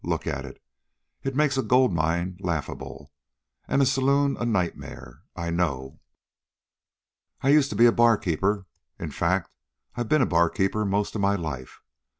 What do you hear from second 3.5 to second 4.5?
and a saloon a